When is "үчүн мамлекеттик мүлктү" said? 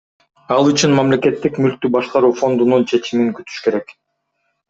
0.69-1.91